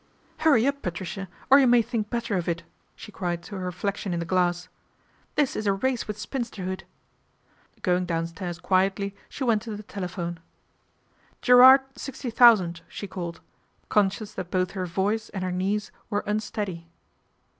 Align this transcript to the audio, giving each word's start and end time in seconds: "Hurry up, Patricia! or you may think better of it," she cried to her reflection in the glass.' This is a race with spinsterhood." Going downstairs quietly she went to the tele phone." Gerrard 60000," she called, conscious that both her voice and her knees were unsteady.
"Hurry 0.45 0.65
up, 0.65 0.81
Patricia! 0.81 1.27
or 1.51 1.59
you 1.59 1.67
may 1.67 1.83
think 1.83 2.09
better 2.09 2.35
of 2.35 2.49
it," 2.49 2.63
she 2.95 3.11
cried 3.11 3.43
to 3.43 3.55
her 3.57 3.65
reflection 3.65 4.15
in 4.15 4.19
the 4.19 4.25
glass.' 4.25 4.67
This 5.35 5.55
is 5.55 5.67
a 5.67 5.73
race 5.73 6.07
with 6.07 6.17
spinsterhood." 6.17 6.85
Going 7.83 8.07
downstairs 8.07 8.57
quietly 8.57 9.15
she 9.29 9.43
went 9.43 9.61
to 9.61 9.75
the 9.77 9.83
tele 9.83 10.07
phone." 10.07 10.39
Gerrard 11.43 11.81
60000," 11.95 12.81
she 12.87 13.05
called, 13.05 13.41
conscious 13.89 14.33
that 14.33 14.49
both 14.49 14.71
her 14.71 14.87
voice 14.87 15.29
and 15.35 15.43
her 15.43 15.51
knees 15.51 15.91
were 16.09 16.23
unsteady. 16.25 16.87